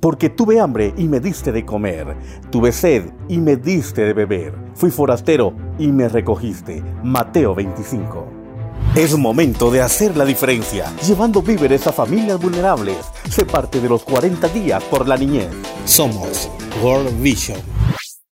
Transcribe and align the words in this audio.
Porque 0.00 0.30
tuve 0.30 0.58
hambre 0.58 0.94
y 0.96 1.08
me 1.08 1.20
diste 1.20 1.52
de 1.52 1.66
comer, 1.66 2.16
tuve 2.50 2.72
sed 2.72 3.10
y 3.28 3.36
me 3.36 3.56
diste 3.56 4.02
de 4.02 4.14
beber, 4.14 4.54
fui 4.74 4.90
forastero 4.90 5.52
y 5.78 5.88
me 5.88 6.08
recogiste. 6.08 6.82
Mateo 7.04 7.54
25. 7.54 8.26
Es 8.94 9.16
momento 9.16 9.70
de 9.70 9.82
hacer 9.82 10.16
la 10.16 10.24
diferencia, 10.24 10.90
llevando 11.06 11.42
víveres 11.42 11.86
a 11.86 11.92
familias 11.92 12.40
vulnerables. 12.40 12.96
Sé 13.28 13.44
parte 13.44 13.78
de 13.78 13.90
los 13.90 14.02
40 14.02 14.48
días 14.48 14.82
por 14.84 15.06
la 15.06 15.18
niñez. 15.18 15.50
Somos 15.84 16.50
World 16.82 17.20
Vision. 17.22 17.79